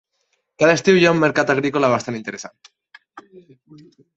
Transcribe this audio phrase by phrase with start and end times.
[0.61, 2.73] Cada estiu hi ha un mercat agrícola bastant interessant.